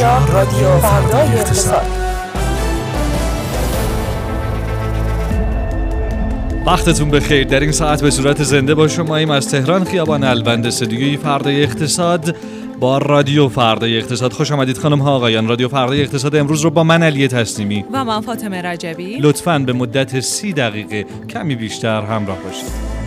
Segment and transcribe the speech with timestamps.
[0.00, 1.82] اینجا رادیو فردای اقتصاد.
[6.66, 7.44] وقتتون بخیر.
[7.44, 11.62] در این ساعت به صورت زنده با شما ایم از تهران خیابان الوند استودیوی فردای
[11.62, 12.36] اقتصاد
[12.80, 14.32] با رادیو فردای اقتصاد.
[14.32, 15.48] خوش آمدید خانم ها آقایان.
[15.48, 17.84] رادیو فردای اقتصاد امروز رو با من علی تسلیمی.
[17.92, 19.18] و من فاطمه رجبی.
[19.18, 22.99] لطفاً به مدت سی دقیقه کمی بیشتر همراه باشید.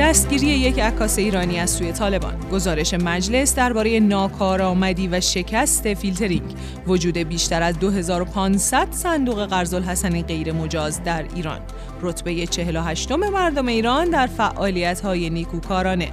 [0.00, 2.40] دستگیری یک عکاس ایرانی از سوی طالبان.
[2.52, 6.54] گزارش مجلس درباره ناکارآمدی و شکست فیلترینگ.
[6.86, 11.60] وجود بیشتر از 2500 صندوق قرض الحسن غیر مجاز در ایران.
[12.02, 16.12] رتبه 48 مردم ایران در فعالیت های نیکوکارانه.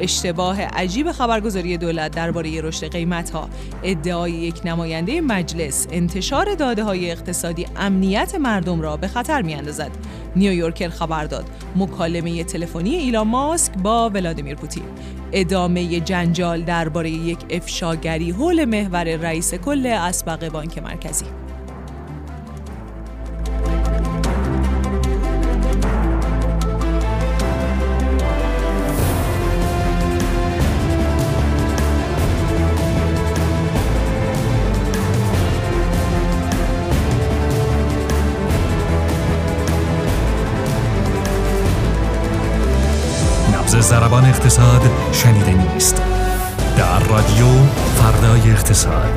[0.00, 3.48] اشتباه عجیب خبرگزاری دولت درباره رشد قیمت ها
[3.82, 9.90] ادعای یک نماینده مجلس انتشار داده های اقتصادی امنیت مردم را به خطر می اندازد
[10.36, 11.44] نیویورکر خبر داد
[11.76, 14.84] مکالمه تلفنی ایلان ماسک با ولادیمیر پوتین.
[15.32, 21.43] ادامه جنجال درباره یک افشاگری حول محور رئیس کل اسبق بانک مرکزی.
[44.04, 44.80] نبز زربان اقتصاد
[45.12, 46.02] شنیده نیست.
[46.78, 49.10] در رادیو فردای اقتصاد.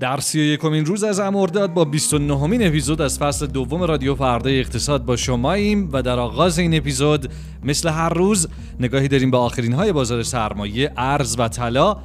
[0.00, 4.14] در سی و یکمین روز از امرداد با 29 امین اپیزود از فصل دوم رادیو
[4.14, 7.30] فردای اقتصاد با شماییم و در آغاز این اپیزود
[7.62, 8.48] مثل هر روز
[8.80, 11.96] نگاهی داریم به آخرین های بازار سرمایه ارز و طلا.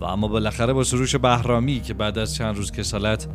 [0.00, 3.26] و اما بالاخره با سروش بهرامی که بعد از چند روز کسالت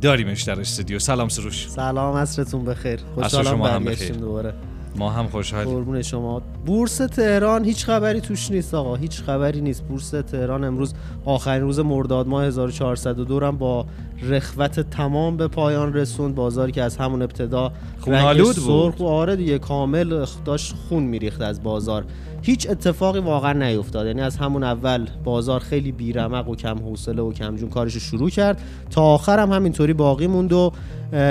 [0.00, 0.98] داریمش در استودیو.
[0.98, 1.68] سلام سروش.
[1.68, 3.00] سلام عصرتون بخیر.
[3.14, 4.16] خوشحالم شما برگشتیم.
[4.16, 4.54] دوباره.
[4.96, 5.74] ما هم خوشحالیم.
[5.74, 6.42] قربون شما.
[6.66, 8.94] بورس تهران هیچ خبری توش نیست آقا.
[8.94, 9.82] هیچ خبری نیست.
[9.82, 13.86] بورس تهران امروز آخرین روز مرداد ماه 1402 رو هم با
[14.28, 16.34] رخوت تمام به پایان رسوند.
[16.34, 18.92] بازاری که از همون ابتدا خون‌آلود رنگش بود.
[18.92, 22.04] سرخ و آره دیگه کامل داشت خون میریخت از بازار.
[22.42, 24.06] هیچ اتفاقی واقعا نیفتاد.
[24.06, 28.30] یعنی از همون اول بازار خیلی بیرمق و کم حوصله و کمجون کارش رو شروع
[28.30, 28.62] کرد.
[28.90, 30.72] تا آخر هم همینطوری باقی موند و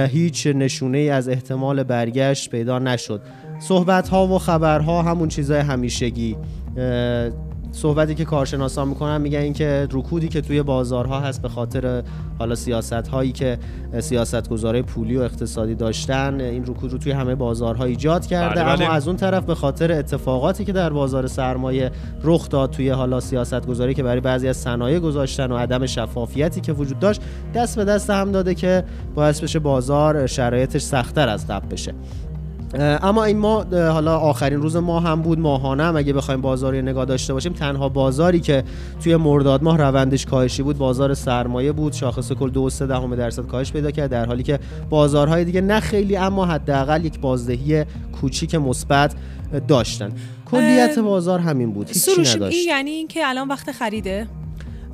[0.07, 3.21] هیچ نشونه ای از احتمال برگشت پیدا نشد.
[3.59, 6.37] صحبت ها و خبرها همون چیزای همیشگی
[7.73, 12.03] صحبتی که کارشناسان می‌کنن میگن اینکه رکودی که توی بازارها هست به خاطر
[12.39, 13.57] حالا سیاست هایی که
[13.99, 18.75] سیاست گذاره پولی و اقتصادی داشتن این رکود رو توی همه بازارها ایجاد کرده بله،
[18.75, 18.85] بله.
[18.85, 21.91] اما از اون طرف به خاطر اتفاقاتی که در بازار سرمایه
[22.23, 26.61] رخ داد توی حالا سیاست گذاری که برای بعضی از صنایع گذاشتن و عدم شفافیتی
[26.61, 27.21] که وجود داشت
[27.55, 28.83] دست به دست هم داده که
[29.15, 31.93] باعث بشه بازار شرایطش سختتر از قبل بشه
[32.79, 35.97] اما این ما حالا آخرین روز ما هم بود ماهانه هم.
[35.97, 38.63] اگه بخوایم بازاری نگاه داشته باشیم تنها بازاری که
[39.03, 41.93] توی مرداد ماه روندش کاهشی بود بازار سرمایه بود.
[41.93, 45.61] شاخص کل دو و سه دهم درصد کاهش پیدا کرد در حالی که بازارهای دیگه
[45.61, 47.85] نه خیلی اما حداقل یک بازدهی
[48.21, 49.15] کوچیک مثبت
[49.67, 50.11] داشتن.
[50.45, 54.27] کلیت بازار همین بود هیچی نداشت این یعنی اینکه الان وقت خریده؟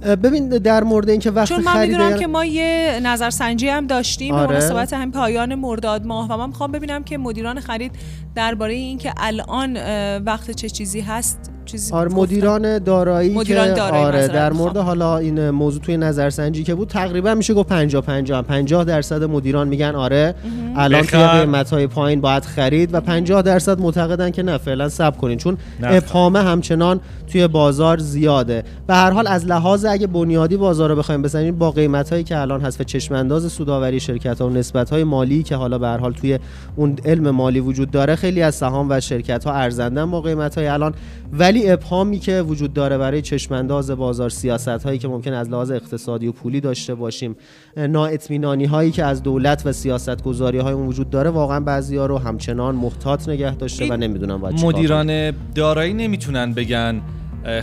[0.02, 4.42] ببین در مورد اینکه وقت چون من می‌دونم که ما یه نظرسنجی هم داشتیم به
[4.42, 4.50] آره.
[4.52, 7.92] مناسبت همین پایان مرداد ماه و من می‌خوام ببینم که مدیران خرید
[8.36, 9.78] درباره اینکه الان
[10.18, 14.52] وقت چه چیزی هست چیزی آره؟ مدیران دارایی مدیران که آره در.
[14.52, 19.24] مورد حالا این موضوع توی نظرسنجی که بود تقریبا میشه گفت 50 50 50 درصد
[19.24, 20.36] مدیران میگن آره
[20.76, 21.24] الان توی.
[21.24, 25.58] قیمت های پایین باید خرید و 50 درصد معتقدن که نه فعلا صبر کنین چون.
[25.84, 27.00] ابهامه همچنان
[27.32, 31.72] توی بازار زیاده به هر حال از لحاظ اگه بنیادی بازار رو بخوایم بزنیم با
[31.72, 35.44] قیمت هایی که الان هست و چشم انداز سوداوری شرکت ها و نسبت های مالی
[35.44, 36.40] که حالا به هر حال توی
[36.76, 40.68] اون علم مالی وجود داره خیلی از سهام و شرکت ها ارزندن با قیمت های
[40.68, 40.94] الان
[41.34, 45.72] ولی ابهامی که وجود داره برای چشم انداز بازار سیاست هایی که ممکن از لحاظ
[45.72, 47.36] اقتصادی و پولی داشته باشیم
[47.78, 52.06] نااطمینانی هایی که از دولت و سیاست گذاری های اون وجود داره واقعا بعضی ها
[52.06, 54.42] رو همچنان محتاط نگه داشته و نمی‌دونم.
[54.64, 57.02] مدیران دارایی نمی‌تونن بگن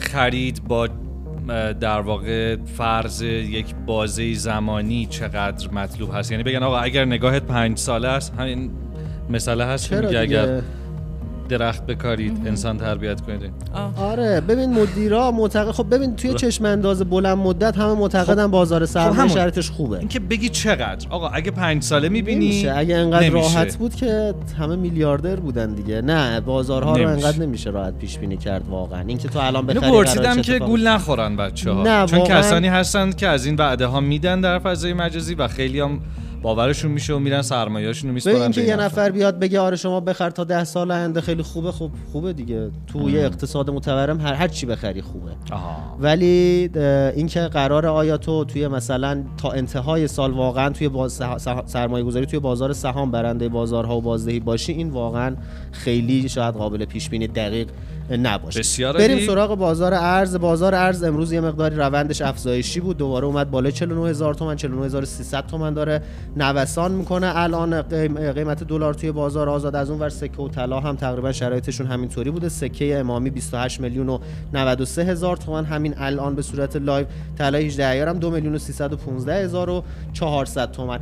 [0.00, 0.88] خرید با
[1.80, 7.78] در واقع فرض یک بازه زمانی چقدر مطلوب هست یعنی بگن آقا اگر نگاهت پنج
[7.78, 8.70] ساله است همین
[9.30, 10.62] مسئله هست چرا؟ اگر
[11.48, 14.04] درخت بکارید انسان تربیت کنید آه.
[14.04, 19.14] آره ببین مدیرا معتقد خب ببین توی چشم انداز بلند مدت همه معتقدن بازار سرمایه
[19.14, 19.28] همون.
[19.28, 23.54] شرایطش خوبه اینکه بگی چقدر آقا اگه پنج ساله می‌بینی نمیشه اگه انقدر نمیشه.
[23.54, 27.08] راحت بود که همه میلیاردر بودن دیگه نه بازارها رو.
[27.08, 31.36] انقدر نمیشه راحت پیش بینی کرد واقعا اینکه تو الان بخری پرسیدم که گول نخورن
[31.36, 32.38] بچه ها نه، چون واقعاً.
[32.38, 36.00] کسانی هستند که از این وعده ها میدن در فضای مجازی و خیلی هم
[36.46, 40.30] باورشون میشه و میرن سرمایه‌اشون رو میسپارن اینکه یه نفر بیاد بگه آره شما بخر
[40.30, 42.70] تا ده سال آینده خیلی خوبه خب خوبه دیگه.
[42.86, 45.30] تو یه اقتصاد متورم هر هر چی بخری خوبه.
[45.52, 45.96] آها.
[46.00, 46.70] ولی
[47.16, 51.22] اینکه قرار آیا تو توی مثلا تا انتهای سال واقعا توی باز
[51.66, 55.36] سرمایه گذاری توی بازار سهام برنده بازارها و بازدهی باشی این واقعا
[55.72, 57.68] خیلی شاید قابل پیش بینی دقیق
[58.10, 58.60] نباشه.
[58.60, 59.26] بسیار بریم.
[59.26, 60.36] سراغ بازار ارز.
[60.36, 62.96] بازار ارز امروز یه مقداری روندش افزایشی بود.
[62.96, 66.02] دوباره اومد بالای 49000 تومان 49300 تومان داره
[66.36, 67.32] نوسان می‌کنه.
[67.36, 69.76] الان قیم- قیمت دلار توی بازار آزاد.
[69.76, 72.48] از اون ور سکه و طلا هم تقریبا شرایطشون همینطوری بوده.
[72.48, 74.18] سکه امامی 28 میلیون و
[74.52, 77.06] 93 هزار تومان همین الان به صورت live
[77.38, 79.82] طلا 18 ایار هم 2 میلیون و 315 هزار و
[80.12, 81.00] 400 تومان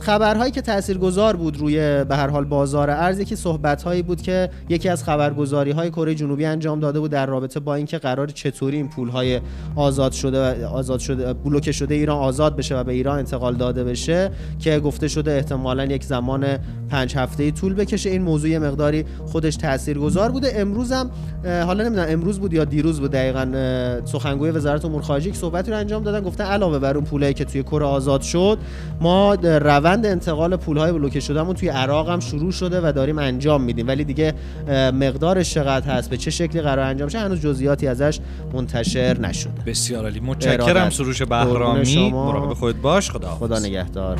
[0.00, 4.50] خبرهایی که تاثیرگذار بود روی به هر حال بازار ارز یکی صحبت هایی بود که
[4.68, 8.76] یکی از خبرگزاری های کره جنوبی انجام داده بود در رابطه با اینکه قرار چطوری
[8.76, 9.40] این پول های
[9.76, 14.30] آزاد شده آزاد شده بلوکه شده ایران آزاد بشه و به ایران انتقال داده بشه
[14.58, 16.46] که گفته شده احتمالا یک زمان
[16.88, 18.10] پنج هفته ای طول بکشه.
[18.10, 20.52] این موضوع مقداری خودش تاثیرگذار بوده.
[20.54, 21.10] امروز هم
[21.44, 23.46] حالا نمی‌دونم امروز بود یا دیروز بود دقیقا
[24.04, 26.20] سخنگوی وزارت امور خارجه یک صحبتی رو انجام دادن.
[26.20, 28.58] گفتن علاوه بر اون پولایی که توی کره آزاد شد
[29.00, 33.62] ما اه، روند انتقال پولهای بلوکه شدهمون توی عراق هم شروع شده و داریم انجام
[33.62, 33.88] میدیم.
[33.88, 34.34] ولی دیگه
[34.92, 38.20] مقدارش چقدر هست؟ به چه شکلی قرار انجام شه؟ هنوز جزئیاتی ازش
[38.52, 39.62] منتشر نشده.
[39.66, 40.20] بسیار عالی.
[40.20, 40.90] متشکرم.
[40.90, 42.10] سروش بهرامی.
[42.10, 43.10] مراقب خودت باش.
[43.10, 44.18] خدا خدا نگهدار.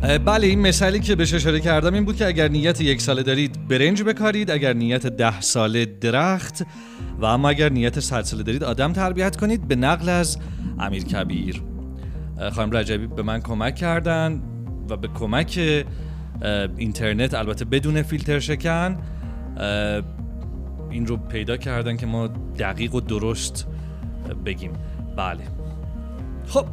[0.00, 3.68] بله این مثالی که بهش اشاره کردم این بود که اگر نیت یک ساله دارید
[3.68, 6.62] برنج بکارید اگر نیت ده ساله درخت
[7.18, 10.38] و اما اگر نیت صد ساله دارید آدم تربیت کنید به نقل از
[10.78, 11.62] امیر کبیر.
[12.52, 14.42] خانم رجبی به من کمک کردن
[14.88, 15.84] و به کمک
[16.76, 18.98] اینترنت البته بدون فیلتر شکن
[20.90, 22.26] این رو پیدا کردن که ما
[22.58, 23.66] دقیق و درست
[24.44, 24.72] بگیم.
[25.16, 25.42] بله.
[26.46, 26.66] خب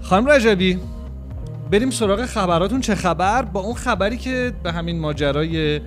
[0.00, 0.78] خانم رجبی
[1.70, 2.80] بریم سراغ خبراتون.
[2.80, 5.80] چه خبر؟ با اون خبری که به همین ماجرای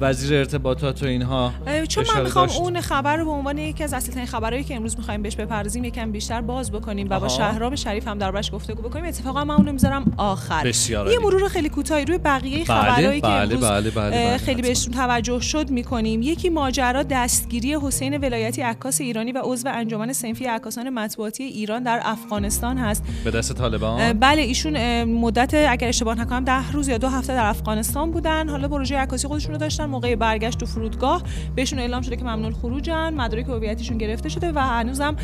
[0.00, 1.52] وزیر ارتباطات و اینها
[1.88, 2.60] چون من می‌خوام داشت.
[2.60, 5.84] اون خبر رو به عنوان یکی از اصلی ترین خبرهایی که امروز می‌خوایم بهش بپردازیم
[5.84, 7.20] یکم بیشتر باز بکنیم و.
[7.20, 11.18] با شهرام شریف هم دربارش گفتگو بکنیم اتفاقا من اونو می‌ذارم آخر بسیار یه.
[11.18, 14.62] مرور خیلی کوتاهی روی بقیه بله، خبرهایی که بله، امروز بله، بله، بله، خیلی.
[14.62, 20.44] بهشون توجه شد می‌کنیم یکی ماجرا دستگیری حسین ولایتی عکاس ایرانی و عضو انجمن صنفی
[20.44, 26.44] عکاسان مطبوعاتی ایران در افغانستان هست به دست طالبان بله ایشون مدت اگر اشتباه نکنم
[26.44, 30.14] ده روز یا دو هفته در افغانستان بودن حالا پروژه عکاسی خودشون رو داشتن موقع
[30.14, 31.22] برگشت تو فرودگاه
[31.56, 35.16] بهشون اعلام شده که ممنوع خروجن مدارک هویتیشون گرفته شده و هنوزم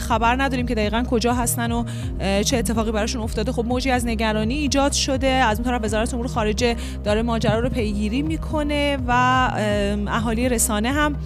[0.00, 1.84] خبر نداریم که دقیقا کجا هستن و
[2.42, 3.52] چه اتفاقی براشون افتاده.
[3.52, 5.26] خب موجی از نگرانی ایجاد شده.
[5.26, 9.12] از اون طرف وزارت امور خارجه داره ماجرا رو پیگیری می‌کنه و
[10.08, 11.16] اهالی رسانه هم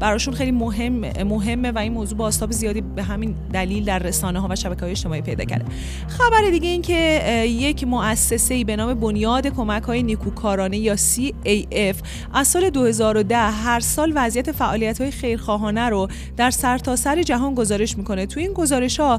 [0.00, 0.92] براشون خیلی مهم
[1.24, 4.80] مهمه و این موضوع با آستاب زیادی به همین دلیل در رسانه ها و شبکه
[4.80, 5.64] های اجتماعی پیدا کرده.
[6.08, 11.96] خبر دیگه این که یک مؤسسه به نام بنیاد کمک های نیکوکارانه یا CAF
[12.34, 18.26] از سال 2010 هر سال وضعیت فعالیت های خیرخواهانه رو در سرتاسر جهان گزارش می‌کنه.
[18.26, 19.18] تو این گزارش ها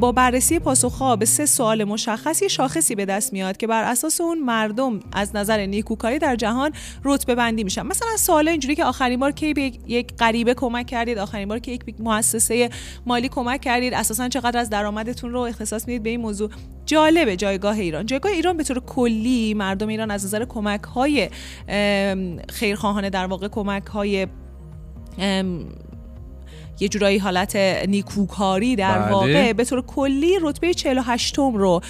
[0.00, 4.38] با بررسی پاسخها به سه سوال مشخص شاخصی به دست میاد که بر اساس اون
[4.38, 6.70] مردم از نظر نیکوکاری در جهان
[7.04, 7.86] رتبه بندی میشن.
[7.86, 11.18] مثلا سوال اینجوری که آخرین بار کی به یک غریبه کمک کردید.
[11.18, 12.70] آخرین بار که یک مؤسسه
[13.06, 13.94] مالی کمک کردید.
[13.94, 16.50] اساسا چقدر از درآمدتون رو اختصاص می‌دید به این موضوع.
[16.86, 18.06] جالبه جایگاه ایران.
[18.06, 21.28] جایگاه ایران به طور کلی مردم ایران از نظر کمک های
[22.48, 24.26] خیرخواهانه در واقع کمک های
[26.80, 27.56] یه جورایی حالت
[27.88, 29.12] نیکوکاری در بله.
[29.12, 29.52] واقع.
[29.52, 31.80] به طور کلی رتبه 48 م رو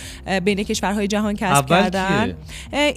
[0.44, 2.36] بین کشورهای جهان کسب کردن.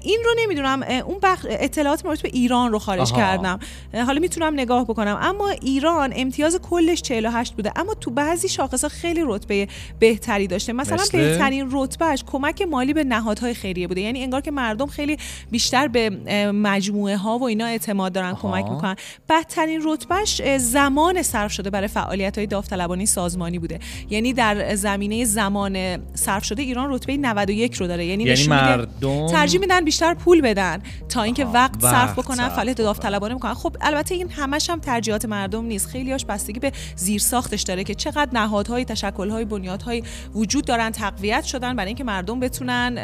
[0.03, 0.83] این رو نمی‌دونم.
[0.83, 1.45] اون بخ...
[1.49, 3.21] اطلاعات مربوط به ایران رو خارج آها.
[3.21, 3.59] کردم.
[3.93, 5.17] حالا می‌تونم نگاه بکنم.
[5.21, 7.71] اما ایران امتیاز کلش 48 بوده.
[7.75, 9.67] اما تو بعضی شاخص خیلی رتبه
[9.99, 10.73] بهتری داشته.
[10.73, 14.01] مثلا مثل؟ بهترین رتبهش کمک مالی به نهادهای خیریه بوده.
[14.01, 15.17] یعنی انگار که مردم خیلی
[15.51, 16.09] بیشتر به
[16.51, 18.51] مجموعه ها و اینا اعتماد دارن آها.
[18.51, 18.95] کمک می‌کنن.
[19.29, 21.69] بدترین رتبهش زمان صرف شده.
[21.75, 23.79] برای فعالیت های داوطلبانه سازمانی بوده.
[24.09, 28.05] یعنی در زمینه زمان صرف شده ایران رتبه 91 رو داره.
[28.05, 32.77] یعنی, یعنی مردم ترجیح میدن بیشتر پول بدن تا اینکه وقت وقت صرف بکنن فعالیت.
[32.77, 33.53] داوطلبانه می‌کنن.
[33.53, 35.87] خب البته این همش هم ترجیحات مردم نیست.
[35.87, 40.03] خیلیاش بستگی به زیر ساختش داره که چقدر نهادهای تشکلهای بنیادهای
[40.35, 42.95] وجود دارن تقویت شدن برای اینکه مردم بتونن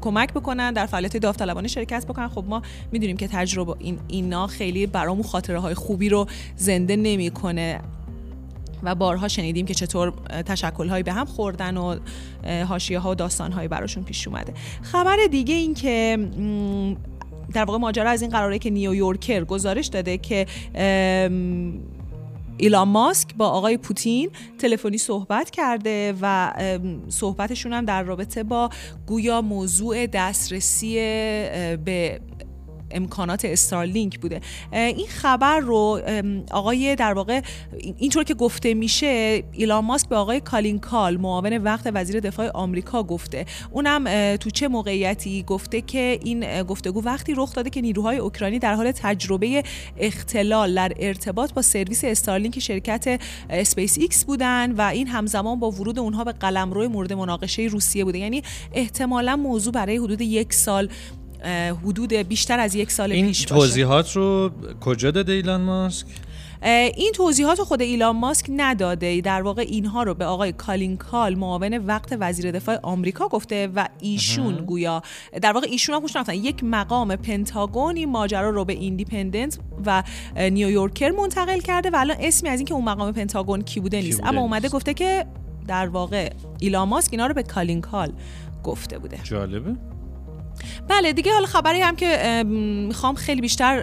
[0.00, 2.28] کمک بکنن در فعالیت داوطلبانه شرکت بکنن.
[2.28, 7.80] خب ما می‌دونیم که تجربه این اینا خیلی برامون خاطره های خوبی رو زنده نمی‌کنه.
[8.82, 10.12] و بارها شنیدیم که چطور
[10.46, 11.96] تشکل به هم خوردن و
[12.68, 14.54] حاشیه ها و داستان هایی براشون پیش اومده.
[14.82, 16.18] خبر دیگه این که
[17.52, 20.46] در واقع ماجرا از این قراره که نیویورکر گزارش داده که
[22.56, 26.52] ایلان ماسک با آقای پوتین تلفنی صحبت کرده و
[27.08, 28.70] صحبتشون هم در رابطه با
[29.06, 30.94] گویا موضوع دسترسی
[31.84, 32.20] به
[32.90, 34.40] امکانات استارلینک بوده.
[34.72, 36.00] این خبر رو
[36.50, 37.40] آقای در واقع
[37.98, 43.02] اینطور که گفته میشه ایلان ماسک به آقای کالین کال معاون وقت وزیر دفاع آمریکا
[43.02, 43.46] گفته.
[43.70, 48.74] اونم تو چه موقعیتی گفته که این گفتگو وقتی رخ داده که نیروهای اوکراینی در
[48.74, 49.62] حال تجربه
[49.98, 53.20] اختلال در ارتباط با سرویس استارلینک شرکت
[53.50, 58.18] اسپیس ایکس بودن و این همزمان با ورود اونها به قلمرو مورد مناقشه روسیه بوده.
[58.18, 58.42] یعنی
[58.72, 60.88] احتمالا موضوع برای حدود یک سال
[61.84, 63.54] حدود بیشتر از یک سال این پیش باشه.
[63.54, 66.06] توضیحات رو کجا داده ایلان ماسک؟
[66.96, 69.20] این توضیحات خود ایلان ماسک نداده.
[69.20, 73.88] در واقع اینها رو به آقای کالین کال معاون وقت وزیر دفاع آمریکا گفته و
[74.00, 75.02] ایشون گویا
[75.42, 80.02] در واقع ایشون هم رفتن یک مقام پنتاگون این ماجرا رو به ایندیپندنت و
[80.36, 84.20] نیویورکر منتقل کرده و الان اسمی از اینکه اون مقام پنتاگون کی بوده نیست.
[84.24, 85.26] اما اومده گفته که
[85.68, 88.12] در واقع ایلان ماسک اینا رو به کالین کال
[88.64, 89.18] گفته بوده.
[89.24, 89.76] جالبه.
[90.88, 92.42] بله دیگه حالا خبری هم که
[92.88, 93.80] می‌خوام خیلی بیشتر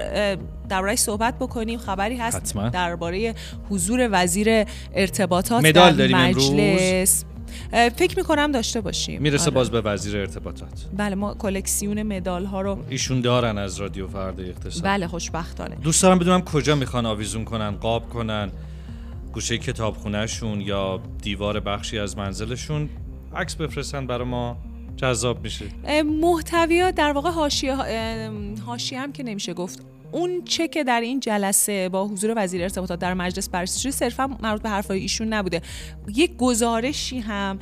[0.69, 1.79] دربارهش صحبت بکنیم.
[1.79, 3.35] خبری هست درباره
[3.69, 7.25] حضور وزیر ارتباطات مدال در داریم مجلس.
[7.71, 9.21] فکر می‌کنم داشته باشیم.
[9.21, 9.51] می‌رسه آره.
[9.51, 10.85] باز به وزیر ارتباطات.
[10.97, 14.83] بله ما کلکسیون مدال ها رو ایشون دارن از رادیو فردا اقتصاد.
[14.83, 15.75] بله خوشبختانه.
[15.75, 18.51] دوست دارم بدونم کجا می‌خوان آویزون کنن قاب کنن
[19.33, 22.89] گوشه کتابخونهشون یا دیوار بخشی از منزلشون.
[23.35, 24.57] عکس بفرستن برای ما.
[24.97, 25.65] جذاب میشه.
[26.21, 27.75] محتویات در واقع حاشیه
[28.65, 29.85] حاشیه هم که نمیشه گفت.
[30.11, 34.27] اون چه که در این جلسه با حضور وزیر ارتباطات در مجلس بررسی شده صرفا
[34.27, 35.61] مربوط به حرفای ایشون نبوده.
[36.15, 37.59] یک گزارشی هم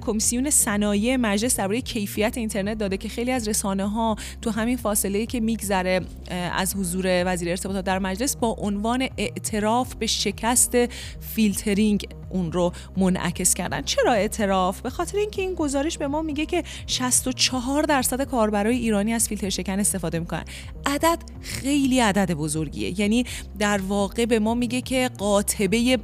[0.00, 5.26] کمیسیون صنایع مجلس درباره کیفیت اینترنت داده که خیلی از رسانه ها تو همین فاصله
[5.26, 10.76] که میگذره از حضور وزیر ارتباطات در مجلس با عنوان اعتراف به شکست
[11.20, 12.08] فیلترینگ.
[12.30, 13.82] اون رو منعکس کردن.
[13.82, 19.12] چرا اعتراف؟ به خاطر اینکه این گزارش به ما میگه که 64 درصد کاربرای ایرانی
[19.12, 20.44] از فیلتر شکن استفاده می‌کنن.
[20.86, 23.00] عدد خیلی عدد بزرگیه.
[23.00, 23.24] یعنی
[23.58, 25.98] در واقع به ما میگه که قاطبه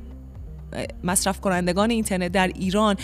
[1.05, 2.97] مصرف کنندگان اینترنت در ایران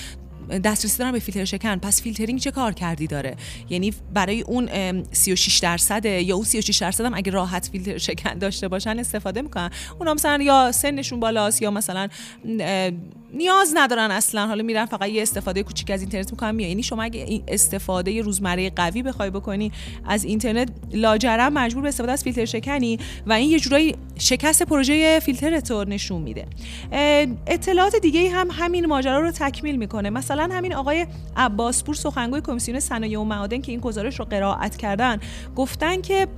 [0.58, 1.76] دسترسی دارن به فیلتر شکن.
[1.76, 3.36] پس فیلترینگ چه کارکردی داره؟
[3.70, 4.68] یعنی برای اون
[5.12, 9.70] 36 درصد یا اون 36 درصد هم اگه راحت فیلتر شکن داشته باشن استفاده می‌کنن.
[9.98, 12.08] اونا مثلا یا سنشون بالاست یا مثلا
[13.34, 14.46] نیاز ندارن اصلا.
[14.46, 16.50] حالا میرن فقط یه استفاده کوچیک از اینترنت می‌کنن.
[16.50, 19.72] میان یعنی شما اگه استفاده روزمره قوی بخوای بکنی
[20.04, 25.20] از اینترنت لاجرم مجبور به استفاده از فیلتر شکنی و این یه جورایی شکست پروژه
[25.20, 26.46] فیلتر رو نشون میده.
[27.46, 30.10] اطلاعات دیگه هم همین ماجرا رو تکمیل می‌کنه.
[30.10, 31.06] مثلا همین آقای
[31.36, 35.20] عباسپور سخنگوی کمیسیون صنایع و معادن که این گزارش رو قرائت کردن
[35.56, 36.28] گفتن که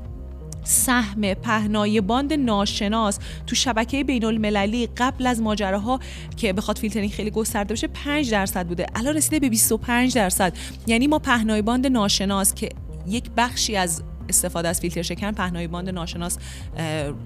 [0.64, 6.00] سهم پهنای باند ناشناس تو شبکه بین المللی قبل از ماجراها
[6.36, 8.86] که بخواد فیلترینگ خیلی گسترده بشه 5 درصد بوده.
[8.94, 10.52] الان رسیده به 25 درصد.
[10.86, 12.68] یعنی ما پهنای باند ناشناس که
[13.06, 16.38] یک بخشی از استفاده از فیلتر شکن پهنای باند ناشناس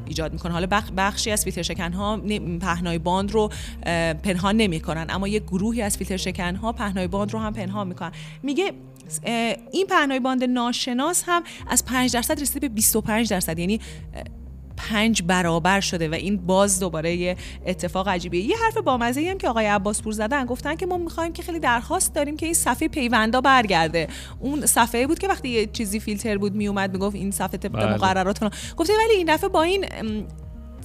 [0.06, 0.52] ایجاد می‌کنه.
[0.52, 0.66] حالا
[0.96, 2.16] بخشی از فیلتر شکن ها
[2.60, 3.50] پهنای باند رو
[4.22, 5.06] پنهان نمی‌کنن.
[5.08, 8.12] اما یک گروهی از فیلتر شکن ها پهنای باند رو هم پنهان می‌کنن.
[8.42, 8.72] میگه
[9.72, 13.58] این پهنای باند ناشناس هم از 5 درصد رسیده به 25 درصد.
[13.58, 13.80] یعنی
[14.76, 17.36] پنج برابر شده و این باز دوباره یه
[17.66, 18.44] اتفاق عجیبیه.
[18.44, 21.60] یه حرف بامزه هم که آقای عباس پور زدن گفتن که ما می‌خوایم که خیلی
[21.60, 24.08] درخواست داریم که این صفحه پیوندا برگرده.
[24.40, 27.94] اون صفحه بود که وقتی یه چیزی فیلتر بود میومد می‌گفت این صفحه طبق بله.
[27.94, 28.44] مقررات
[28.76, 29.84] گفته ولی این دفعه با این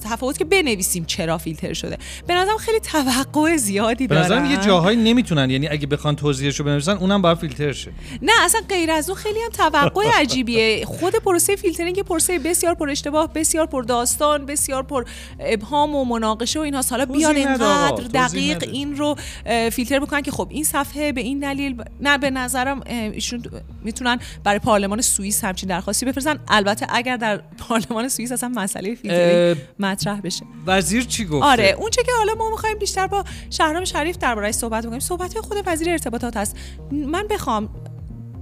[0.04, 1.98] تفاوت که بنویسیم چرا فیلتر شده.
[2.26, 5.50] به نظرم خیلی توقع زیادی دارن به نظرم یه جاهایی نمی‌تونن.
[5.50, 7.90] یعنی اگه بخوان توضیحش رو بنویسن اونم باید فیلتر شه.
[8.22, 10.84] نه اصلا غیر از اون خیلی هم توقع عجیبیه.
[10.86, 15.04] خود پروسه فیلترینگ پروسه بسیار پر اشتباه بسیار پر داستان بسیار پر
[15.40, 16.82] ابهام و مناقشه و اینها.
[16.90, 19.16] حالا بیان اینقدر دقیق این رو
[19.72, 23.42] فیلتر بکنن که خب این صفحه به این دلیل نه به نظرم ایشون
[23.84, 26.38] می‌تونن برای پارلمان سوئیس همچین درخواستی بفرستن.
[26.48, 27.36] البته اگر در
[27.68, 29.56] پارلمان سوئیس اصلا مسئله فیلترینگ
[29.92, 30.46] مطرح بشه.
[30.66, 34.54] وزیر چی گفته؟ آره اون چه که حالا ما می‌خوایم بیشتر با شهرام شریف دربارهش
[34.54, 35.00] صحبت بکنیم.
[35.00, 36.56] صحبت خود وزیر ارتباطات هست.
[36.90, 37.68] من بخوام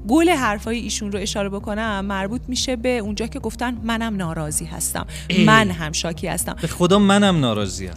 [0.08, 5.06] گل حرفای ایشون رو اشاره بکنم مربوط میشه به اونجا که گفتن منم ناراضی هستم.
[5.46, 6.56] من هم شاکی هستم.
[6.60, 7.90] به خدا منم ناراضیم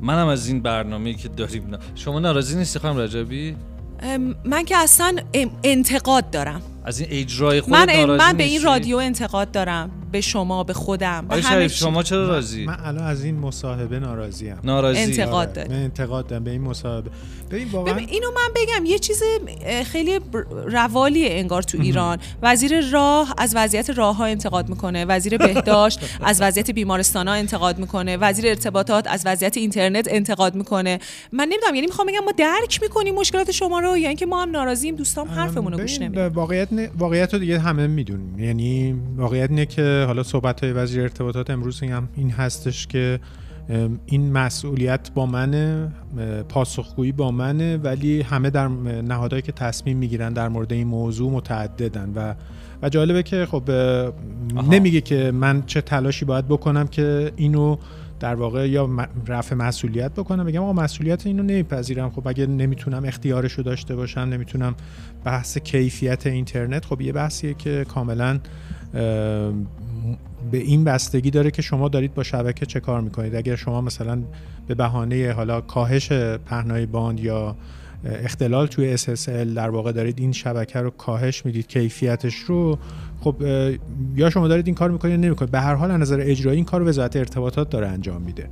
[0.00, 3.56] منم از این برنامه که داریم شما ناراضی نیستی خانم رجبی؟
[4.44, 5.16] من که اصلا
[5.62, 6.62] انتقاد دارم.
[6.84, 9.90] از این اجرای خودت من ناراضی من به این؟ رادیو انتقاد دارم.
[10.12, 11.26] به شما به خودم.
[11.28, 11.68] به همه.
[11.68, 15.68] شما چرا راضی؟ من الان از این مصاحبه ناراضیم ناراضی؟ انتقاد آره، داری.
[15.68, 17.10] من انتقاد دارم به این مصاحبه.
[17.50, 18.86] ببین واقعا ببین اینو من بگم.
[18.86, 19.22] یه چیز
[19.84, 20.20] خیلی
[20.66, 22.18] روالیه انگار تو ایران.
[22.42, 25.04] وزیر راه از وضعیت راه ها انتقاد می‌کنه.
[25.04, 28.16] وزیر بهداشت از وضعیت بیمارستان ها انتقاد می‌کنه.
[28.16, 30.98] وزیر ارتباطات از وضعیت اینترنت انتقاد می‌کنه.
[31.32, 34.50] من نمی‌دونم یعنی می‌خوام بگم ما درک می‌کنیم مشکلات شما رو یا اینکه ما هم
[34.50, 36.26] ناراضییم دوستام حرفمون رو گوش نمیدن.
[36.26, 38.38] واقعیت واقعیت رو دیگه همه می‌دونیم.
[38.38, 43.20] یعنی واقعیت اینه که حالا صحبت های وزیر ارتباطات امروز هم این هستش که
[44.06, 45.92] این مسئولیت با منه
[46.48, 52.12] پاسخگویی با منه ولی همه در نهادهایی که تصمیم می‌گیرن در مورد این موضوع متعددن.
[52.16, 52.34] و
[52.82, 53.70] و جالبه که خب
[54.70, 57.76] نمیگه که من چه تلاشی باید بکنم که اینو
[58.22, 60.44] در واقع یا رفع مسئولیت بکنم.
[60.44, 62.10] بگم آقا مسئولیت اینو نمیپذیرم.
[62.10, 64.74] خب اگه نمی‌تونم اختیارش رو داشته باشم نمی‌تونم
[65.24, 68.40] بحث کیفیت اینترنت خب یه بحثیه که کاملا
[70.50, 73.34] به این بستگی داره که شما دارید با شبکه چه کار می‌کنید.
[73.34, 74.22] اگر شما مثلا
[74.66, 76.12] به بهانه حالا کاهش
[76.46, 77.56] پهنای باند یا
[78.04, 82.78] اختلال توی SSL در واقع دارید این شبکه رو کاهش می‌دید کیفیتش رو
[83.20, 83.36] خب
[84.16, 86.88] یا شما دارید این کار می‌کنید یا نمی‌کنید به هر حال نظر اجرایی این کار
[86.88, 88.48] وزارت ارتباطات داره انجام میده.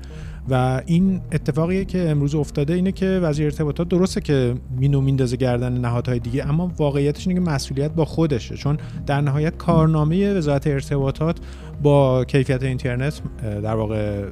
[0.49, 5.73] و این اتفاقی که امروز افتاده اینه که وزیر ارتباطات درسته که مینو میندازه گردن
[5.73, 11.39] نهادهای دیگه اما واقعیتش اینه که مسئولیت با خودشه چون در نهایت کارنامه وزارت ارتباطات
[11.83, 14.25] با کیفیت اینترنت در واقع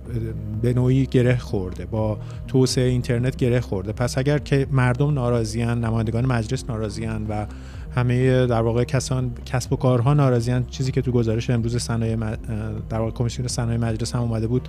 [0.62, 3.92] به نوعی گره خورده با توسعه اینترنت گره خورده.
[3.92, 7.46] پس اگر که مردم ناراضیان نمایندگان مجلس ناراضیان و
[7.96, 12.16] همه در واقع کسان کسب و کارها ناراضیان چیزی که تو گزارش امروز صنایع
[12.88, 14.68] در واقع کمیسیون صنایع مجلس هم اومده بود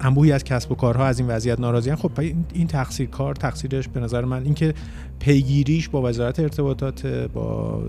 [0.00, 2.10] انبوهی از کسب و کارها از این وضعیت ناراضیان خب
[2.54, 4.74] این تقصیر کار تقصیرش به نظر من اینکه
[5.18, 7.82] پیگیریش با وزارت ارتباطات با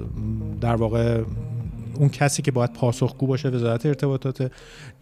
[0.61, 1.21] در واقع
[1.95, 4.51] اون کسی که باید پاسخگو باشه وزارت ارتباطات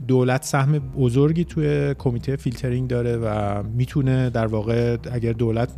[0.08, 5.70] دولت سهم بزرگی توی کمیته فیلترینگ داره و می‌تونه در واقع اگر دولت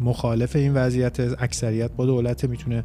[0.00, 2.84] مخالف این وضعیت اکثریت با دولت می‌تونه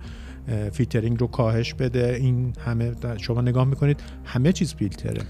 [0.72, 2.18] فیلترینگ رو کاهش بده.
[2.22, 5.22] این همه شما نگاه می‌کنید همه چیز فیلتره.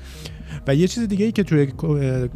[0.68, 1.66] و یه چیز دیگه ای که توی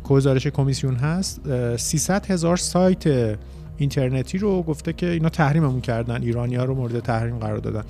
[0.03, 3.37] گزارش کمیسیون هست اه، 300 هزار سایت
[3.77, 7.83] اینترنتی رو گفته که اینا تحریممون کردن ایرانی ها رو مورد تحریم قرار دادن.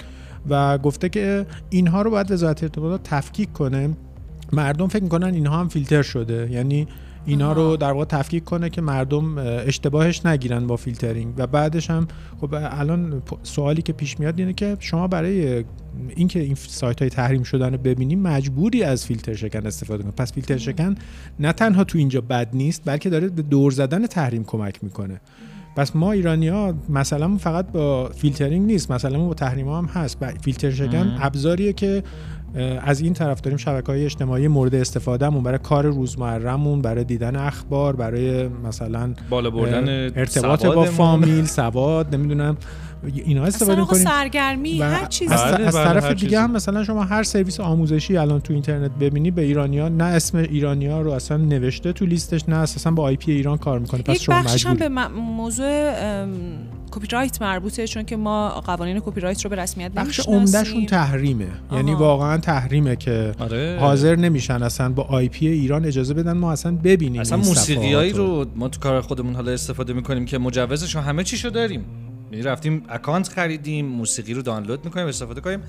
[0.50, 3.90] و گفته که اینها رو باید وزارت ارتباطات تفکیک کنه.
[4.54, 6.52] مردم فکر می‌کنن اینها هم فیلتر شده.
[6.52, 6.88] یعنی
[7.26, 11.34] اینا رو در واقع تفکیک کنه که مردم اه، اشتباهش نگیرن با فیلترینگ.
[11.38, 12.08] و بعدش هم
[12.42, 15.66] خب الان سوالی که پیش میاد اینه که شما برای
[16.16, 20.16] اینکه این سایت های تحریم شدن رو ببینیم مجبوری از فیلتر شکن استفاده کنید.
[20.16, 20.96] پس فیلتر شکن
[21.40, 25.22] نه تنها تو اینجا بد نیست بلکه داره به دور زدن تحریم کمک می‌کنه.
[25.76, 30.26] پس ما ایرانی ها مثلا فقط با فیلترینگ نیست مثلا با تحریم هم هست.
[30.42, 32.04] فیلتر شکن ابزاریه که
[32.82, 37.96] از این طرف داریم شبکه های اجتماعی مورد استفادهمون برای کار روزمرهمون برای دیدن اخبار
[37.96, 40.86] برای مثلا بالا بردن ارتباط با.
[40.86, 42.58] فامیل سواد نمی‌دونم.
[43.04, 46.36] اینا استفاده اصلا می‌کنیم سرگرمی و هر چیزی از, بله، از بله، طرف دیگه چیزی.
[46.36, 51.02] هم مثلا شما هر سرویس آموزشی الان تو اینترنت ببینی به ایرانیا نه اسم ایرانیا
[51.02, 54.36] رو اصلا نوشته تو لیستش نه اساسا با IP ایران کار می‌کنه پس شما
[54.72, 56.30] هم به م- موضوع ام،
[56.92, 60.20] کپی رایت مربوطه چون که ما قوانین کپی رایت رو به رسمیت بخش.
[60.20, 62.00] عمدهشون تحریمه یعنی آها.
[62.00, 63.78] واقعا تحریمه که آره.
[63.80, 68.68] حاضر نمیشن اصلا با IP ایران اجازه بدن ما اصلا ببینیم اصلا موسیقیایی رو ما
[68.70, 71.86] تو کار خودمون حالا استفاده می‌کنیم که مجوزش همه چیشو داریم
[72.32, 75.60] یعنی رفتیم account خریدیم موسیقی رو دانلود می‌کنیم استفاده کنیم.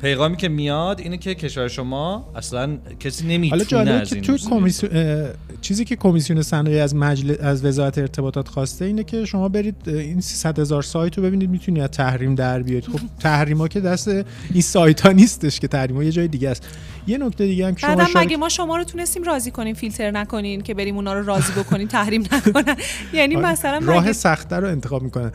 [0.00, 4.24] پیغامی که میاد اینه که کشور شما اصلا کسی نمی‌تونه حالا جالبه از که این
[4.24, 5.28] تو موسیقی کمیسیون
[5.60, 10.20] چیزی که کمیسیون صنایع از مجلس از وزارت ارتباطات خواسته اینه که شما برید این
[10.20, 12.84] 300 هزار سایت رو ببینید می‌تونید از تحریم در بیاید.
[12.84, 16.68] خب تحریما که دست این سایت ها نیستش که تحریما یه جای دیگه است.
[17.08, 20.60] یه نکته دیگه هم که شما مگه ما شما رو تونستیم راضی کنیم فیلتر نکنین
[20.60, 22.76] که بریم اونا رو راضی بکنین تحریم نکنن؟
[23.12, 25.32] یعنی آره، مثلا راه سختتر رو انتخاب می‌کنن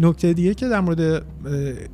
[0.00, 1.24] نکته دیگه که در مورد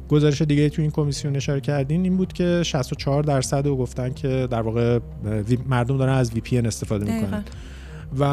[0.08, 4.48] گزارش دیگه تو این کمیسیون اشاره کردین این بود که 64 درصد رو گفتن که
[4.50, 4.98] در واقع
[5.68, 7.04] مردم دارن از وی پی استفاده.
[7.04, 7.44] می‌کنن.
[8.18, 8.24] و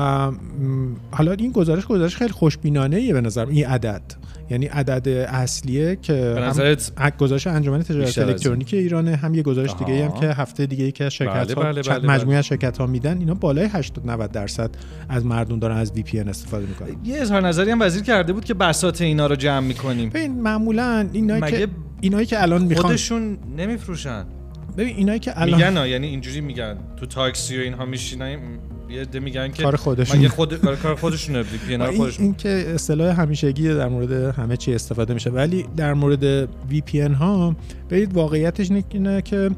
[1.11, 4.01] حالا این گزارش گزارش خیلی خوشبینانه ایه به نظر این عدد
[4.49, 8.17] یعنی عدد اصلیه که به هم نظرت ا- گزارش انجمن تجارت.
[8.17, 9.85] الکترونیک ایرانه هم یه گزارش آها.
[9.85, 12.37] دیگه هم که هفته دیگه که شرکت بله، ها بله، بله، مجموعه بله.
[12.37, 14.69] از شرکت ها میدن اینا بالای 80 90 درصد
[15.09, 18.45] از مردم دارن از وی پی استفاده می‌کنن یه اظهار نظری هم وزیر کرده بود
[18.45, 21.67] که بساط اینا رو جمع می‌کنیم ببین معمولا اینایی مگه که
[22.01, 24.25] اینایی که الان می‌خوان خودشون نمیفروشن
[24.77, 28.39] ببین اینایی که الان میگن ها، یعنی اینجوری میگن تو تاکسی و اینها میشینیم
[28.89, 30.19] یه عده میگن که کار خودشون.
[30.19, 34.57] مگه خود کار خودشونه وی پی این, خودشون این که اصطلاح همیشگی در مورد همه
[34.57, 37.55] چی استفاده میشه ولی در مورد VPN ها
[37.89, 39.49] برید واقعیتش اینه که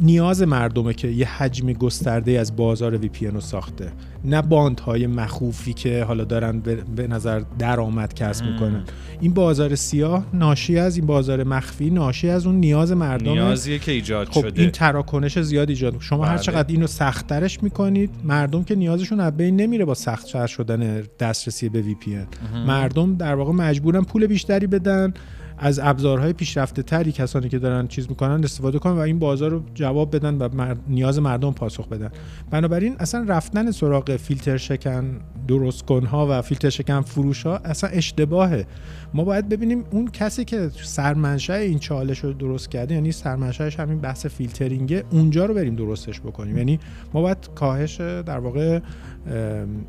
[0.00, 3.92] نیاز مردمه که یه حجم گسترده از بازار VPN رو ساخته.
[4.24, 6.60] نه باندهای مخوفی که حالا دارن
[6.96, 8.84] به, نظر درآمد کسب می‌کنن.
[9.20, 13.92] این بازار سیاه ناشی از این بازار مخفی ناشی از اون نیاز مردم نیازیه که
[13.92, 14.62] ایجاد خب شده.
[14.62, 16.42] این تراکنش زیاد ایجاد شما هر بله.
[16.42, 21.82] چقدر اینو سختترش می‌کنید مردم که نیازشون از بین نمیره با سختتر شدن دسترسی به
[21.82, 25.14] VPN مردم در واقع مجبورن پول بیشتری بدن.
[25.58, 29.62] از ابزارهای پیشرفته تری کسانی که دارن چیز می‌کنن استفاده کنن و این بازار رو
[29.74, 32.10] جواب بدن و مر- نیاز مردم پاسخ بدن.
[32.50, 38.66] بنابراین اصلا رفتن سراغ فیلتر شکن درست کنها و فیلتر شکن فروش ها اصلا اشتباهه.
[39.14, 43.98] ما باید ببینیم اون کسی که سرمنشأ این چالش رو درست کرده یعنی سرمنشأش همین
[43.98, 46.58] بحث فیلترینگه اونجا رو بریم درستش بکنیم.
[46.58, 46.78] یعنی
[47.14, 48.80] ما باید کاهش در واقع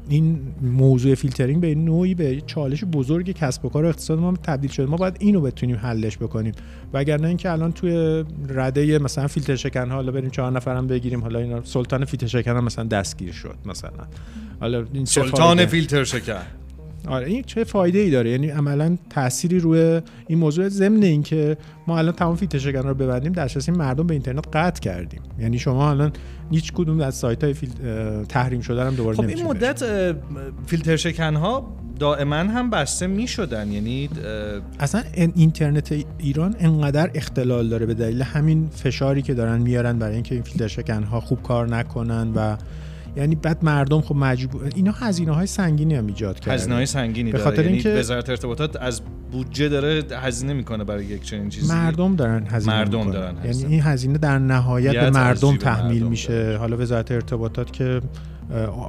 [0.09, 4.71] این موضوع فیلترینگ به نوعی به چالش بزرگ کسب و کار و اقتصاد ما تبدیل
[4.71, 4.85] شده.
[4.85, 6.53] ما باید اینو بتونیم حلش بکنیم.
[6.93, 11.39] وگرنه اینکه الان توی رده مثلا فیلتر شکن ها حالا بریم چهار نفرم بگیریم حالا
[11.39, 13.91] اینا سلطان فیلتر شکن هم مثلا دستگیر شد مثلا.
[14.59, 16.41] حالا این سلطان؟ فیلتر شکن.
[17.07, 21.57] آره این چه فایده ای داره؟ یعنی عملا تأثیری روی این موضوع ضمن اینکه
[21.87, 25.21] ما الان تمام فیلتر شکن رو ببندیم دسترسی مردم به اینترنت قطع کردیم.
[25.39, 26.11] یعنی شما الان
[26.51, 27.69] هیچ کدوم از سایت های فیل...
[28.29, 29.83] تحریم شده هم دوباره خب این مدت
[30.65, 34.09] فیلتر شکن ها دائما هم بسته می شدن یعنی
[34.79, 40.13] اصلا این- اینترنت ایران انقدر اختلال داره به دلیل همین فشاری که دارن میارن برای
[40.13, 42.57] اینکه این فیلتر شکن ها خوب کار نکنن و
[43.15, 47.31] یعنی بعد مردم خب مجبور اینا هزینه های سنگینی هم ایجاد کردن هزینه های سنگینی
[47.31, 51.73] به خاطر یعنی اینکه- وزارت ارتباطات از بودجه داره هزینه می‌کنه برای یک چنین چیزی
[51.73, 53.11] مردم دارن هزینه مردم می‌کنن.
[53.13, 53.71] دارن یعنی هزینه.
[53.71, 56.57] این هزینه در نهایت به مردم تحمیل مردم میشه داره.
[56.57, 58.01] حالا وزارت ارتباطات که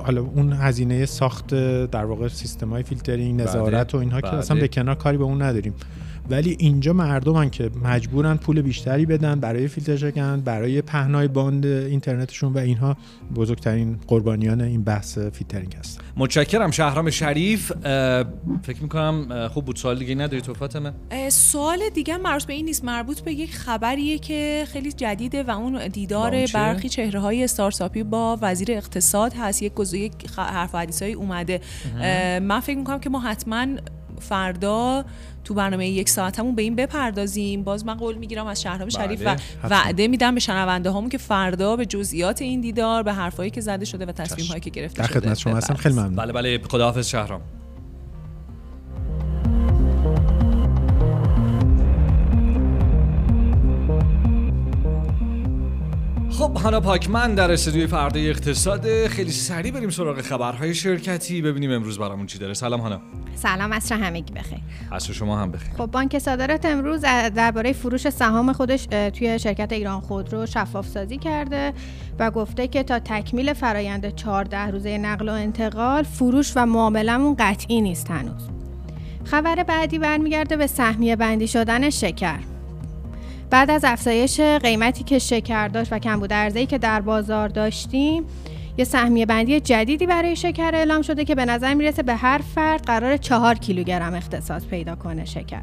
[0.05, 1.55] حالا اون هزینه ساخت
[1.85, 4.39] در واقع سیستم های فیلترینگ نظارت و اینها که بله.
[4.39, 5.75] اصلا به کنار کاری به اون نداریم
[6.31, 12.53] ولی اینجا مردمن که مجبورن پول بیشتری بدن برای فیلتر شکن برای پهنای باند اینترنتشون
[12.53, 12.97] و اینها
[13.35, 16.03] بزرگترین قربانیان این بحث فیلترینگ هستن.
[16.17, 17.73] متشکرم شهرام شریف.
[18.63, 19.77] فکر می‌کنم خوب بود.
[19.77, 20.93] سوال دیگه نداری تو فاطمه؟
[21.29, 22.85] سوال دیگه مربوط به این نیست.
[22.85, 28.39] مربوط به یک خبریه که خیلی جدیده و اون دیدار؟ برخی چهره های استارتاپی با
[28.43, 29.63] وزیر اقتصاد هست.
[29.63, 29.73] یک
[30.27, 31.61] خ- حرف اومده.
[32.01, 33.67] اه، من فکر می‌کنم که ما حتما
[34.21, 35.05] فردا
[35.45, 39.25] تو برنامه یک ساعتمون به این بپردازیم باز من قول می‌گیرم از شهرام شریف و
[39.25, 39.71] بله، حتما.
[39.71, 43.85] وعده میدم به شنونده هامون که فردا به جزئیات این دیدار به حرفایی که زده
[43.85, 45.95] شده و تصمیم هایی که گرفته در شده خدمت شما هستم خیلی.
[45.95, 47.41] ممنون بله بله خداحافظ شهرام
[56.31, 59.07] خب هانا پاکمن در استودیوی فردا اقتصاد.
[59.07, 61.43] خیلی سریع بریم سراغ خبرهای شرکتی.
[61.43, 62.55] ببینیم امروز برامون چی داره.
[62.55, 63.01] سلام هانا.
[63.35, 64.59] سلام عصر همگی بخیر؟
[64.93, 65.75] عصر شما هم بخیر.
[65.79, 71.73] خب بانک صادرات امروز درباره فروش سهام خودش توی شرکت ایران خودرو شفاف سازی کرده
[72.19, 77.81] و گفته که تا تکمیل فرایند 14 روزه نقل و انتقال فروش و معاملمون قطعی
[77.81, 78.49] نیست هنوز.
[79.25, 82.39] خبر بعدی برمیگرده به سهمیه بندی شدن شکر.
[83.51, 88.25] بعد از افزایش قیمتی که شکر داشت و کمبود ارزی که در بازار داشتیم
[88.79, 92.83] یه سهمیه بندی جدیدی برای شکر اعلام شده که به نظر می‌رسه به هر فرد
[92.83, 95.61] قرار چهار کیلوگرم اختصاص پیدا کنه شکر.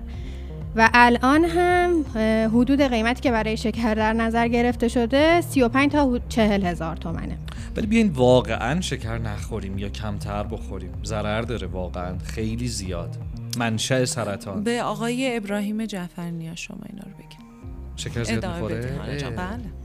[0.76, 2.06] و الان هم
[2.54, 7.38] حدود قیمتی که برای شکر در نظر گرفته شده 35 تا 40 هزار تومنه.
[7.78, 12.18] ولی بیاین واقعا شکر نخوریم یا کمتر بخوریم؟ ضرر داره واقعا.
[12.18, 13.16] خیلی زیاد.
[13.58, 14.64] منشأ سرطان.
[14.64, 17.47] به آقای ابراهیم جعفر نیا شما اینا رو بگید.
[17.98, 19.00] شکر زیاد می‌خوره.
[19.38, 19.77] بله.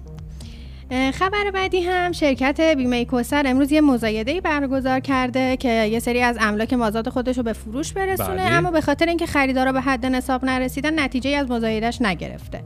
[0.93, 6.37] خبر بعدی هم شرکت بیمه کوسر امروز یه مزایده‌ای برگزار کرده که یه سری از
[6.41, 8.53] املاک مازاد خودش رو به فروش برسونه بله.
[8.53, 12.63] اما به خاطر اینکه خریدارا به حد نصاب نرسیدن نتیجه از مزایدهش نگرفته.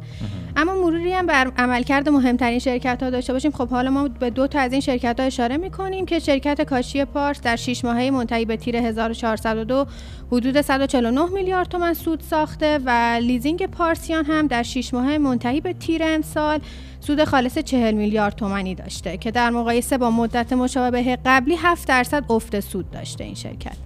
[0.57, 3.51] اما مروری هم بر عملکرد مهمترین شرکت ها داشته باشیم.
[3.51, 7.05] خب حالا ما به دو تا از این شرکت ها اشاره می‌کنیم که شرکت کاشی
[7.05, 9.87] پارس در 6 ماهه منتهی به تیر 1402
[10.33, 15.73] حدود 149 میلیارد تومان سود ساخته و لیزینگ پارسیان هم در 6 ماهه منتهی به
[15.73, 16.61] تیر امسال
[17.07, 22.25] سود خالص 40 میلیارد تومانی داشته که در مقایسه با مدت مشابه قبلی 7 درصد
[22.31, 23.77] افت سود داشته این شرکت.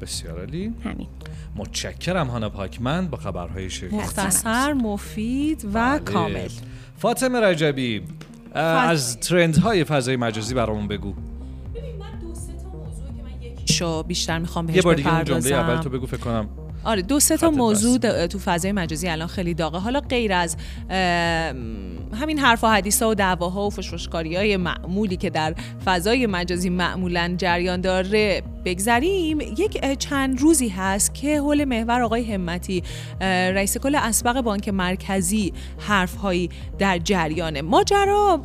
[0.00, 0.72] بسیار عالی.
[0.84, 1.06] همین.
[1.56, 5.98] متشکرم هانا پاکمن با خبرهای شرکتی مختصر مفید و بله.
[5.98, 6.48] کامل.
[6.96, 8.02] فاطمه رجبی
[8.54, 11.14] از ترندهای فضای مجازی برامون بگو.
[13.64, 15.70] شو بیشتر می‌خوام بهش یه بار دیگه اون جمله بپردازم.
[15.70, 16.48] اول تو بگو فکر کنم
[16.88, 19.78] آره دو سه تا موضوع تو فضای مجازی الان خیلی داغه.
[19.78, 20.56] حالا غیر از
[22.20, 26.70] همین حرف و حدیث ها و دعواها و فشفشکاری های معمولی که در فضای مجازی
[26.70, 29.40] معمولا جریان داره بگذریم.
[29.40, 32.82] یک چند روزی هست که حول محور آقای همتی
[33.20, 37.62] رئیس کل اسبق بانک مرکزی حرف هایی در جریانه.
[37.62, 38.40] ماجرا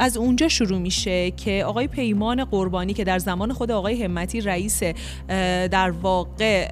[0.00, 4.82] از اونجا شروع میشه که آقای پیمان قربانی که در زمان خود آقای همتی رئیس
[5.70, 6.68] در واقع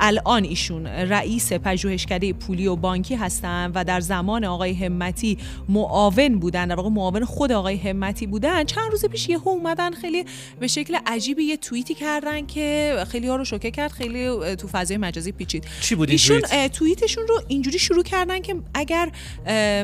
[0.00, 6.68] الان ایشون رئیس پژوهشکده پولی و بانکی هستن و در زمان آقای همتی معاون بودن
[6.68, 8.64] در واقع معاون خود آقای همتی بودن.
[8.64, 10.24] چند روز پیش یهو اومدن خیلی
[10.60, 14.96] به شکل عجیبی یه توییتی کردن که خیلی ها رو شوکه کرد خیلی تو فضای
[14.96, 15.66] مجازی پیچید.
[15.80, 16.40] چی بود ایشون
[16.72, 19.10] توییتشون رو اینجوری شروع کردن که اگر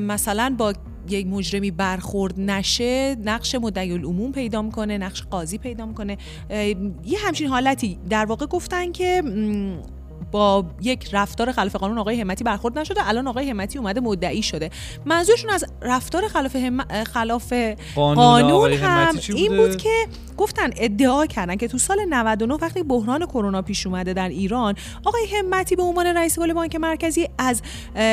[0.01, 0.73] مثلا با
[1.09, 6.17] یک مجرمی برخورد نشه نقش مدعی العموم پیدا می‌کنه نقش قاضی پیدا می‌کنه.
[7.05, 9.23] یه همچین حالتی در واقع گفتن که
[10.31, 14.71] با یک رفتار خلاف قانون آقای همتی برخورد نشده الان آقای همتی اومده مدعی شده
[15.05, 17.05] منظورشون از رفتار خلاف هم...
[17.05, 17.53] خلاف
[17.95, 23.27] قانون قانون هم این؟ بود که گفتن ادعا کردن که تو سال 99 وقتی بحران
[23.27, 27.63] کرونا پیش اومده در ایران آقای همتی به عنوان رئیس کل بانک مرکزی از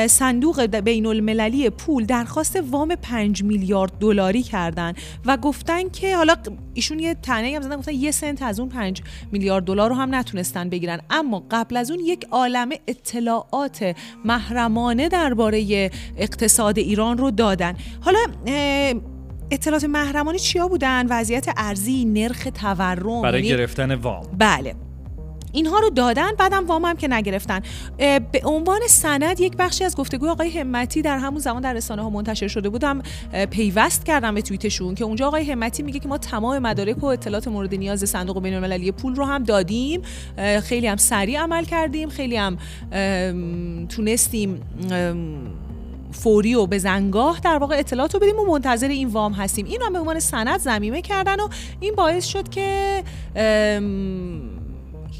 [0.06, 4.92] صندوق بین المللی پول درخواست وام 5 میلیارد دلاری کردن
[5.26, 6.36] و گفتن که حالا
[6.74, 10.14] ایشون یه تنه هم زدن گفتن یه سنت از اون 5 میلیارد دلار رو هم
[10.14, 11.00] نتونستن بگیرن.
[11.10, 17.76] اما قبل از اون یک عالمه اطلاعات محرمانه درباره اقتصاد ایران رو دادن.
[18.00, 18.18] حالا
[19.50, 24.26] اطلاعات محرمانه چیا بودن؟ وضعیت ارزی نرخ تورم برای یعنی- گرفتن وام.
[24.38, 24.74] بله.
[25.52, 27.60] اینها رو دادن بعدم وام هم که نگرفتن.
[28.32, 32.10] به عنوان سند یک بخشی از گفتگوی آقای همتی در همون زمان در رسانه ها
[32.10, 33.02] منتشر شده بودم
[33.50, 37.48] پیوست کردم به توییتشون که اونجا آقای همتی میگه که ما تمام مدارک و اطلاعات
[37.48, 40.02] مورد نیاز صندوق بین المللی پول رو هم دادیم.
[40.62, 42.08] خیلی هم سریع عمل کردیم.
[42.08, 42.58] خیلی هم
[43.88, 44.60] تونستیم
[46.14, 48.38] فوری و به زنگاه در واقع اطلاعات رو بدیم.
[48.38, 49.66] و منتظر این وام هستیم.
[49.66, 51.48] این هم به عنوان سند زمینه کردن و
[51.80, 53.02] این باعث شد که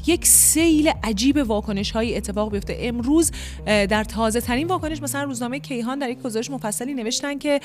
[0.07, 2.77] یک سیل عجیب واکنش های اتفاق بیفته.
[2.79, 3.31] امروز
[3.65, 7.59] در تازه ترین واکنش مثلا روزنامه کیهان در یک گزارش مفصلی نوشتن که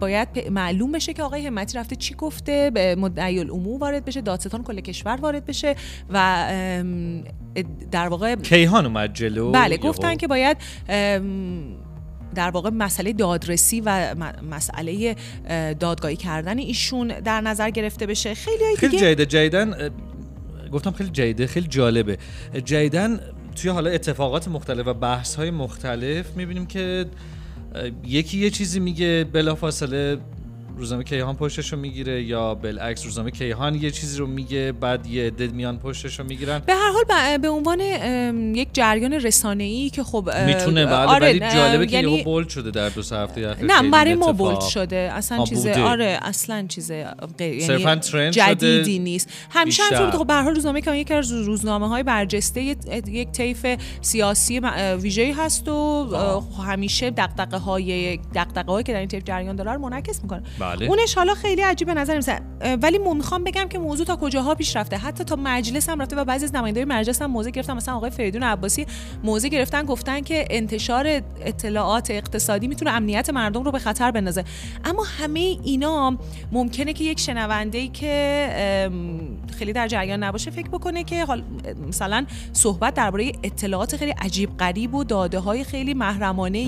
[0.00, 4.62] باید معلوم بشه که آقای همتی رفته چی گفته به مدعی العموم وارد بشه دادستان
[4.62, 5.74] کل کشور وارد بشه
[6.10, 6.46] و
[7.90, 9.76] در واقع کیهان اومد جلو؟ بله.
[9.76, 10.56] گفتن که باید
[12.34, 14.14] در واقع مسئله دادرسی و
[14.50, 15.16] مسئله
[15.46, 18.34] اه، دادگاهی کردن ایشون در نظر گرفته بشه.
[18.34, 19.90] خیلی های خیلی دیگه جیده جیدن
[20.72, 22.18] گفتم خیلی جیده خیلی جالبه.
[22.64, 23.20] جیدن
[23.56, 27.06] توی حالا اتفاقات مختلف و بحث های مختلف می‌بینیم که
[28.04, 30.18] یکی یه چیزی میگه بلافاصله
[30.76, 35.26] روزنامه کیهان پشتش رو می‌گیره یا بالعکس روزنامه کیهان یه چیزی رو میگه بعد یه
[35.26, 36.58] عده میان پشتش رو می‌گیرن.
[36.66, 37.80] به هر حال به عنوان
[38.54, 42.88] یک جریان رسانه‌ای که خب می‌تونه بله آره، ولی جالبه که یعنی بولد شده در
[42.88, 43.64] دو سه هفته اخیر.
[43.64, 44.32] نه برای ما.
[44.32, 44.96] بولد شده.
[44.96, 45.66] اصلا چیز.
[45.66, 46.92] آره اصلا چیز
[47.38, 49.28] ترند جدیدی شده نیست.
[49.50, 53.30] همیشه بوده خب به هر حال روزنامه که یکی از روزنامه های برجسته یک- یک
[53.30, 53.66] طیف
[54.00, 54.60] سیاسی
[55.00, 59.78] ویژه‌ای هست و اه، همیشه دغدغه های دغدغه که در این طیف جریان داره رو
[59.78, 60.42] منعکس می‌کنه.
[60.62, 60.86] بله.
[60.86, 62.40] اونش حالا خیلی عجیب به نظر میسه
[62.82, 64.96] ولی مو- می‌خوام بگم که موضوع تا کجاها پیش رفته.
[64.96, 67.72] حتی تا مجلس هم رفته و بعضی از نمایندگان مجلس هم موضع گرفتن.
[67.76, 68.86] مثلا آقای فریدون عباسی
[69.24, 71.06] موضع گرفتن گفتن که انتشار
[71.40, 74.44] اطلاعات اقتصادی می‌تونه امنیت مردم رو به خطر بندازه.
[74.84, 76.18] اما همه اینا
[76.52, 78.12] ممکنه که یک شنونده ای که
[79.58, 81.42] خیلی در جریان نباشه فکر بکنه که حال
[81.88, 86.58] مثلا صحبت درباره اطلاعات خیلی عجیب غریب و داده های خیلی محرمانه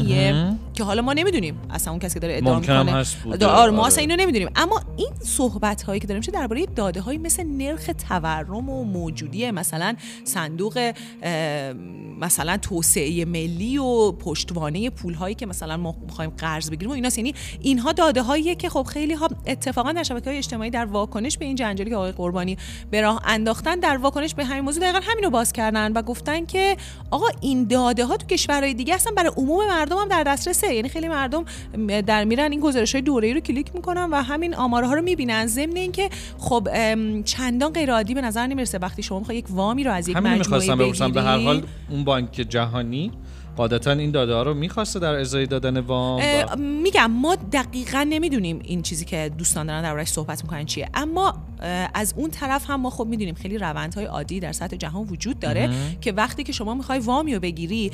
[0.75, 3.39] که حالا ما نمی‌دونیم اصلا اون کسی که داره ادعا می‌کنه هست بوده.
[3.39, 3.87] دا- آره ما آره.
[3.87, 7.91] اصلا اینو نمی‌دونیم اما این صحبت هایی که داریم میشه درباره داده های مثل نرخ
[8.09, 10.93] تورم و موجودی مثلا صندوق
[12.21, 17.19] مثلا توسعه ملی و پشتوانه پول هایی که مثلا ما می‌خوایم قرض بگیریم و ایناست
[17.19, 21.39] یعنی اینها داده هاییه که خب خیلی ها اتفاقا در شبکه های اجتماعی در واکنش
[21.39, 22.57] به این جنجالی که آقای قربانی
[22.91, 26.77] به راه انداختن در واکنش به همین موضوع دقیقا همینو باز کردن و گفتن که
[27.11, 30.23] آقا این داده ها تو کشورهای دیگه اصلا برای عموم مردم هم در
[30.65, 31.45] دسترسه یعنی خیلی مردم
[32.01, 35.47] در میرن این گزارش های دوره رو کلیک می‌کنن و همین آماره ها رو می‌بینن.
[35.47, 36.69] ضمن اینکه خب
[37.25, 38.79] چندان غیر عادی به نظر نمی‌رسه.
[38.79, 41.13] وقتی شما می‌خوای یک وامی رو از یک همین مجموعه می‌خواستم بپرسم.
[41.13, 41.47] به هر بگیری.
[41.47, 43.13] حال اون بانک جهانی
[43.57, 46.57] قاعدتا این داده ها رو می‌خواسته در ازای دادن وام؟ و...
[46.57, 50.89] میگم ما دقیقا نمی‌دونیم این چیزی که دوستان دارن دربارش صحبت می‌کنن چیه.
[50.95, 51.35] اما
[51.95, 55.71] از اون طرف هم ما خب می‌دونیم خیلی روندهای عادی در سطح جهان وجود داره
[56.01, 57.91] که وقتی که شما می‌خوای وامی رو بگیری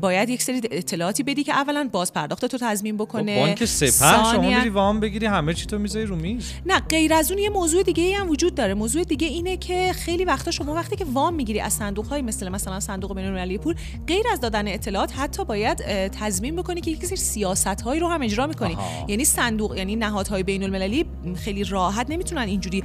[0.00, 3.40] باید یک سری اطلاعاتی بدی که اولا باز پرداخت تو تضمین خب بکنه.
[3.40, 3.90] بانک سپه
[4.32, 6.52] شما میری وام بگیری همه چی تو می‌ذاری رو میز.
[6.66, 8.74] نه غیر از اون یه موضوع دیگه ای هم وجود داره.
[8.74, 12.48] موضوع دیگه اینه که خیلی وقتا شما وقتی که وام می‌گیری از صندوق های مثل
[12.48, 13.74] مثلا صندوق بین المللی پول
[14.06, 18.22] غیر از دادن اطلاعات حتی باید تضمین بکنی که یک سری سیاست هایی رو هم
[18.22, 18.74] اجرا می‌کنی.
[18.74, 19.04] آها.
[19.08, 21.04] یعنی صندوق یعنی نهادهای بین المللی
[21.36, 22.82] خیلی راحت نمی‌تونن اینجوری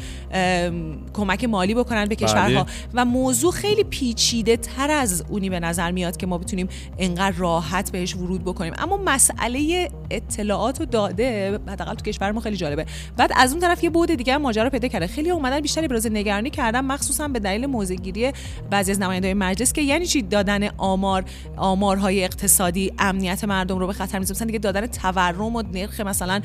[1.14, 2.66] کمک مالی بکنن به کشورها.
[2.94, 7.92] و موضوع خیلی پیچیده تر از اونی به نظر میاد که ما بتونیم انقدر راحت
[7.92, 8.74] بهش ورود بکنیم.
[8.78, 12.86] اما مسئله اطلاعات و داده حداقل تو کشور ما خیلی جالبه.
[13.18, 15.08] بعد از اون طرف یه بعد دیگه ماجرا پیدا کرده.
[15.08, 18.32] خیلی اومدن بیشتر ابراز نگرانی کردن مخصوصا به دلیل موضع‌گیری
[18.70, 21.26] بعضی از نمایندگان مجلس که یعنی چی؟ دادن آمار
[21.84, 26.42] آمارهای اقتصادی امنیت مردم رو به خطر می‌ذاره مثلا دیگه دادن تورم و نرخ مثلا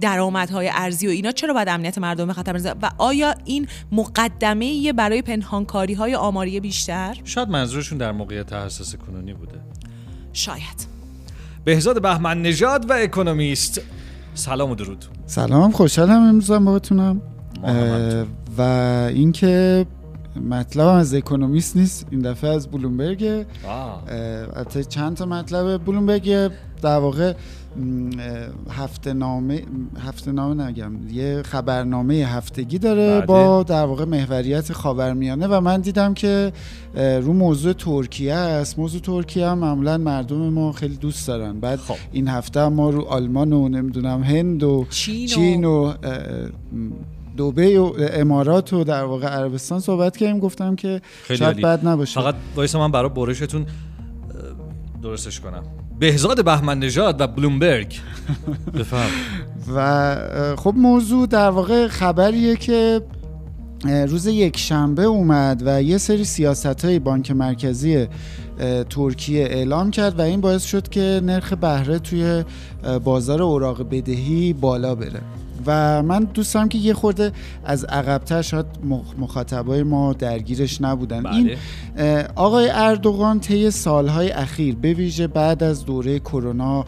[0.00, 4.64] درآمدهای ارزی و اینا چرا باید امنیت مردم به خطر بندازه و آیا این مقدمه
[4.64, 9.60] ایه برای پنهانکاری های آماری بیشتر؟ شاید منظورشون در موقعیت حساس کنونی بوده.
[10.32, 10.86] شاید.
[11.64, 13.80] بهزاد بهمن نژاد و اکونومیست.
[14.34, 15.04] سلام و درود.
[15.26, 17.20] سلام خوشحالم امروز هم باهاتونم
[18.58, 18.62] و
[19.14, 19.86] اینکه
[20.40, 23.46] مطلبم از اکونومیست نیست این دفعه از بلومبرگ.
[24.56, 26.50] البته چند تا مطلب بلومبرگ
[26.82, 27.34] در واقع
[28.70, 29.62] هفته نامه
[30.06, 33.26] هفته نامه نگم یه خبرنامه هفتگی داره بله.
[33.26, 36.52] با در واقع محوریت خاورمیانه و من دیدم که
[36.94, 41.94] رو موضوع ترکیه است موضوع ترکیه هم معمولا مردم ما خیلی دوست دارن بعد خب.
[42.12, 45.92] این هفته ما رو آلمان و نمی‌دونم هند و چین و- چین و
[47.38, 50.38] دبی و امارات و در واقع عربستان صحبت کردیم.
[50.38, 51.62] گفتم که خیلی شاید عالی.
[51.62, 52.20] بد نباشه.
[52.20, 53.66] فقط وایسا من برای برشتون
[55.02, 55.62] درستش کنم.
[55.98, 58.00] بهزاد بهمن نژاد و بلومبرگ.
[58.78, 59.10] بفهم
[59.74, 63.02] و خب موضوع در واقع خبریه که
[63.84, 68.06] روز یک شنبه اومد و یه سری سیاست های بانک مرکزی
[68.90, 72.44] ترکیه اعلام کرد و این باعث شد که نرخ بهره توی
[73.04, 75.20] بازار اوراق بدهی بالا بره.
[75.66, 77.32] و من دوست دارم که یه خورده
[77.64, 81.26] از عقبتر شاید مخ- مخاطبای ما درگیرش نبودن.
[81.26, 81.56] این بله.
[81.96, 86.84] اه، آقای اردوغان طی سالهای اخیر به ویژه بعد از دوره کرونا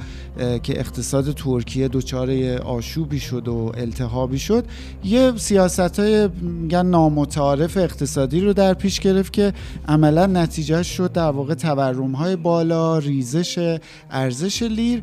[0.63, 2.31] که اقتصاد ترکیه دچار
[2.65, 4.65] آشوبی شد و التهابی شد
[5.05, 9.53] یه سیاست های میگن نامتعارف اقتصادی رو در پیش گرفت که
[9.89, 13.79] عملا نتیجه شد در واقع تورم های بالا ریزش
[14.11, 15.03] ارزش لیر.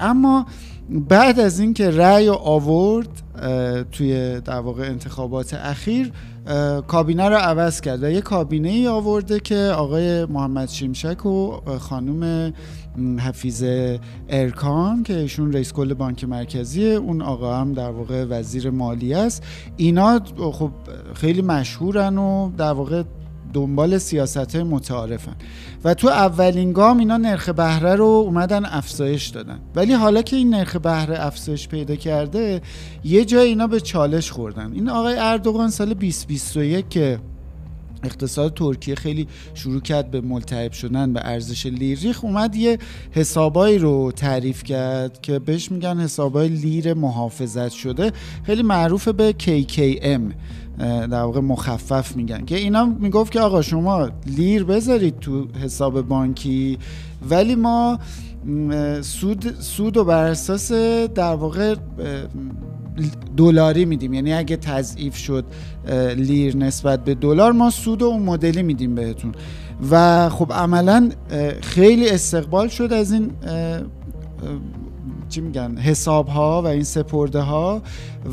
[0.00, 0.46] اما
[0.90, 3.08] بعد از اینکه رأی آورد
[3.92, 6.12] توی در واقع انتخابات اخیر
[6.86, 12.52] کابینه رو عوض کرد و یه کابینه ای آورده که آقای محمد شیمشک و خانم
[13.20, 13.64] حفیظ
[14.28, 19.42] ارکان که ایشون رئیس کل بانک مرکزیه اون آقا هم در واقع وزیر مالی است.
[19.76, 20.20] اینا
[20.52, 20.70] خب
[21.14, 23.02] خیلی مشهورن و در واقع
[23.52, 25.34] دنبال سیاست های متعارفن.
[25.84, 29.60] و تو اولین گام اینا نرخ بهره رو اومدن افزایش دادن.
[29.74, 32.60] ولی حالا که این نرخ بهره افزایش پیدا کرده
[33.04, 34.72] یه جای اینا به چالش خوردن.
[34.72, 37.18] این آقای اردوغان سال 2021 که
[38.04, 42.78] اقتصاد ترکیه خیلی شروع کرد به ملتهب شدن به ارزش لیریخ اومد یه
[43.10, 48.12] حسابایی رو تعریف کرد که بهش میگن حسابای لیر محافظت شده.
[48.42, 50.34] خیلی معروف به KKM
[50.78, 52.44] در واقع مخفف میگن.
[52.44, 56.78] که اینا می‌گفت که آقا شما لیر بذارید تو حساب بانکی
[57.30, 57.98] ولی ما
[59.00, 60.72] سود سود و بر اساس
[61.14, 61.74] در واقع
[63.36, 64.14] دلاری میدیم.
[64.14, 65.44] یعنی اگه تضعیف شد
[66.16, 69.34] لیر نسبت به دلار ما سود و اون مدلی میدیم بهتون.
[69.90, 71.10] و خب عملا
[71.60, 73.30] خیلی استقبال شد از این
[75.28, 77.82] چی میگن حساب ها و این سپرده ها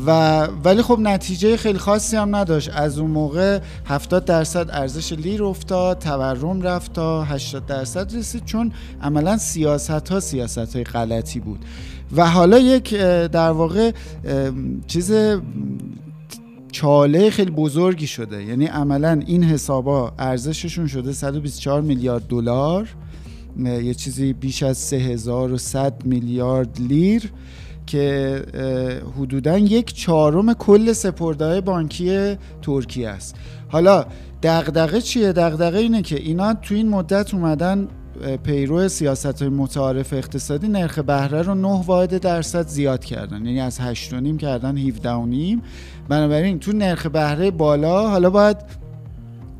[0.06, 2.70] و ولی خب نتیجه خیلی خاصی هم نداشت.
[2.74, 8.72] از اون موقع 70 درصد ارزش لیر افتاد تورم رفت تا 80 درصد رسید چون
[9.02, 11.58] عملا سیاست ها سیاست های غلطی بود.
[12.16, 12.94] و حالا یک
[13.32, 13.92] در واقع
[14.86, 15.12] چیز
[16.72, 18.44] چاله خیلی بزرگی شده.
[18.44, 22.88] یعنی عملا این حسابا ارزششون شده 124 میلیارد دلار.
[23.64, 27.32] یه چیزی بیش از 3100 میلیارد لیر
[27.86, 28.42] که
[29.18, 33.36] حدودا یک چهارم کل سپرده بانکی ترکیه است.
[33.68, 34.06] حالا
[34.42, 37.88] دغدغه چیه؟ دغدغه اینه که اینا تو این مدت اومدن
[38.44, 43.46] پیرو سیاست های متعارف اقتصادی نرخ بهره رو 9 واحد درصد زیاد کردن.
[43.46, 45.02] یعنی از 8.5 کردن 17.5
[46.08, 48.56] بنابراین تو نرخ بهره بالا حالا باید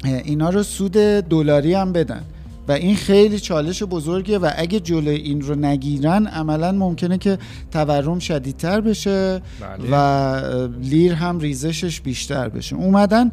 [0.04, 2.22] اینا رو سود دلاری هم بدن.
[2.68, 7.38] و این خیلی چالش بزرگیه و اگه جلوی این رو نگیرن عملا ممکنه که
[7.70, 9.88] تورم شدیدتر بشه بله.
[9.90, 13.30] و لیر هم ریزشش بیشتر بشه اومدن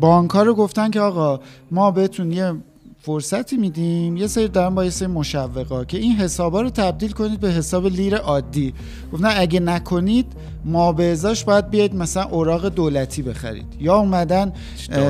[0.00, 2.54] بانک‌ها رو گفتن که آقا ما بهتون یه
[3.00, 7.40] فرصتی میدیم؟ یه سری دارن با یه سری مشوقا که این حسابا رو تبدیل کنید
[7.40, 8.74] به حساب لیر عادی.
[9.12, 10.26] گفتن اگه نکنید
[10.64, 13.66] ما به ازاش باید بیاید مثلا اوراق دولتی بخرید.
[13.80, 14.52] یا اومدن؟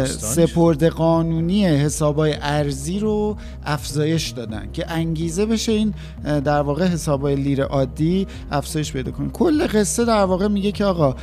[0.06, 5.94] سپرد قانونی حسابای ارزی رو افزایش دادن که انگیزه بشه این
[6.24, 9.28] در واقع حسابای لیر عادی افزایش پیدا کنه.
[9.28, 11.14] کل قصه در واقع میگه که آقا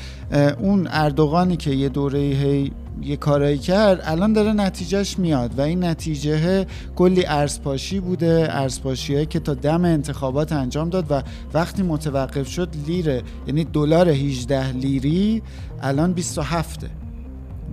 [0.59, 2.71] اون اردوغانی که یه دوره هی
[3.01, 6.65] یه کارایی کرد الان داره نتیجهش میاد و این نتیجه
[6.95, 11.23] کلی ارزپاشی بوده ارزپاشی که تا دم انتخابات انجام داد و
[11.53, 15.41] وقتی متوقف شد لیره یعنی دلار 18 لیری
[15.81, 16.85] الان 27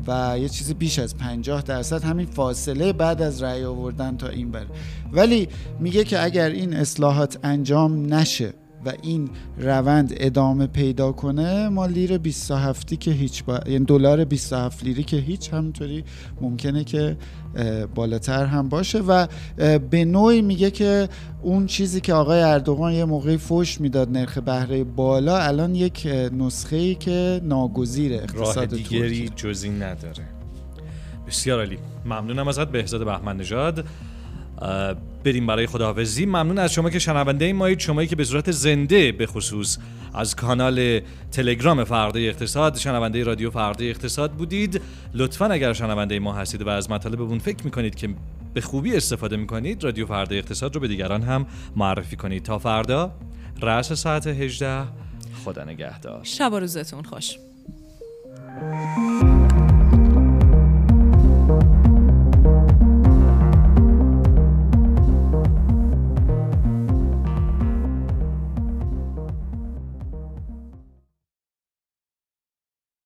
[0.06, 4.50] و یه چیزی بیش از 50 درصد همین فاصله بعد از رأی آوردن تا این
[4.50, 4.66] بره.
[5.12, 5.48] ولی
[5.80, 8.54] میگه که اگر این اصلاحات انجام نشه
[8.86, 13.60] و این روند ادامه پیدا کنه ما لیر 27 که هیچ با...
[13.66, 16.04] یعنی دلار 27 لیری که هیچ همینطوری
[16.40, 17.16] ممکنه که
[17.94, 19.26] بالاتر هم باشه و
[19.90, 21.08] به نوعی میگه که
[21.42, 26.08] اون چیزی که آقای اردوغان یه موقعی فوش می‌داد نرخ بهره بالا الان یک
[26.38, 30.24] نسخه ای که ناگزیر راه اقتصاد دیگری ترکیه جزی نداره.
[31.26, 31.78] بسیار عالی.
[32.04, 33.84] ممنونم ازت بهزاد بهمن نژاد
[35.24, 36.26] بریم برای خداحافظی.
[36.26, 39.78] ممنون از شما که شنونده ما مایید شمایی که به صورت زنده به خصوص
[40.14, 41.00] از کانال
[41.32, 44.80] تلگرام فردا اقتصاد شنونده رادیو فردا اقتصاد بودید.
[45.14, 48.08] لطفا اگر شنونده ما هستید و از مطالبمون فکر می‌کنید که
[48.54, 51.46] به خوبی استفاده می‌کنید رادیو فردا اقتصاد رو به دیگران هم
[51.76, 52.42] معرفی کنید.
[52.42, 53.12] تا فردا
[53.62, 54.84] رأس ساعت 18
[55.44, 56.20] خدا نگهدار.
[56.22, 57.36] شب و روزتون خوش.